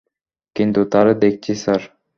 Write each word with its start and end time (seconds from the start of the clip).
কিন্তু 0.55 0.81
তারে 0.93 1.13
দেখছি 1.23 1.51
স্যার। 1.55 1.81